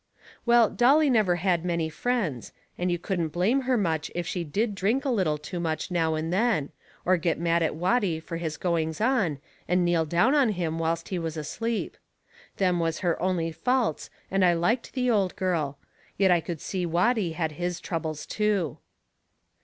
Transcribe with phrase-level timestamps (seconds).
[0.47, 4.73] Well, Dolly never had many friends, and you couldn't blame her much if she did
[4.73, 6.71] drink a little too much now and then,
[7.05, 9.37] or get mad at Watty fur his goings on
[9.67, 11.97] and kneel down on him whilst he was asleep.
[12.57, 15.77] Them was her only faults and I liked the old girl.
[16.17, 18.79] Yet I could see Watty had his troubles too.